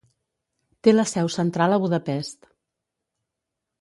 Té 0.87 0.93
la 0.95 1.05
seu 1.11 1.29
central 1.35 1.77
a 1.77 1.79
Budapest. 1.85 2.51